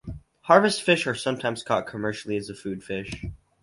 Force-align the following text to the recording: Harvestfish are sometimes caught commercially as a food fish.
Harvestfish 0.49 1.05
are 1.05 1.13
sometimes 1.13 1.61
caught 1.61 1.85
commercially 1.85 2.35
as 2.35 2.49
a 2.49 2.55
food 2.55 2.83
fish. 2.83 3.23